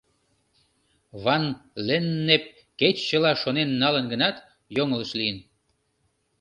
Ван-Леннеп 1.23 2.43
кеч 2.79 2.95
чыла 3.09 3.31
шонен 3.41 3.69
налын 3.81 4.05
гынат, 4.13 4.35
йоҥылыш 4.75 5.11
лийын. 5.19 5.37